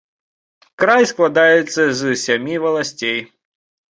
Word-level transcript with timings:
Край 0.83 1.03
складаецца 1.11 1.83
з 1.99 2.15
сямі 2.23 2.55
валасцей. 2.63 3.19